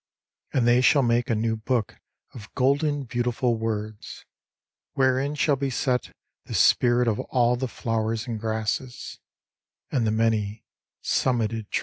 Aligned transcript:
And 0.51 0.67
they 0.67 0.81
shall 0.81 1.03
make 1.03 1.29
a 1.29 1.35
new 1.35 1.55
Book 1.55 1.97
of 2.33 2.51
golden 2.55 3.05
beauti 3.05 3.35
ful 3.35 3.55
words, 3.59 4.25
Wherein 4.93 5.35
shall 5.35 5.55
be 5.57 5.69
set 5.69 6.11
the 6.45 6.55
spirit 6.55 7.07
of 7.07 7.19
all 7.19 7.55
the 7.55 7.67
flowers 7.67 8.25
and 8.25 8.39
grasses, 8.39 9.19
And 9.91 10.07
the 10.07 10.11
many 10.11 10.65
summited 11.03 11.69
trees. 11.69 11.79